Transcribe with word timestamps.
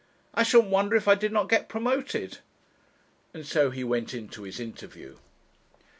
I 0.33 0.41
shouldn't 0.41 0.71
wonder 0.71 0.95
if 0.95 1.07
I 1.07 1.13
did 1.13 1.31
not 1.31 1.47
get 1.47 1.69
promoted;' 1.69 2.39
and 3.35 3.45
so 3.45 3.69
he 3.69 3.83
went 3.83 4.15
in 4.15 4.29
to 4.29 4.41
his 4.41 4.59
interview. 4.59 5.17